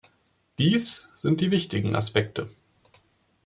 Dies 0.57 1.09
sind 1.13 1.41
die 1.41 1.51
wichtigen 1.51 1.95
Aspekte. 1.95 2.49